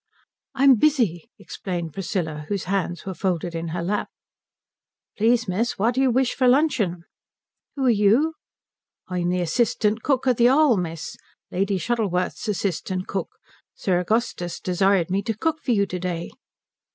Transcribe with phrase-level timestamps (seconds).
[0.55, 4.09] "I'm busy," explained Priscilla, whose hands were folded in her lap.
[5.15, 7.03] "Please miss, what do you wish for luncheon?"
[7.75, 8.33] "Who are you?"
[9.09, 11.17] "I'm the assistant cook at the 'All, miss.
[11.51, 13.37] Lady Shuttleworth's assistant cook.
[13.75, 16.31] Sir Augustus desired me to cook for you to day."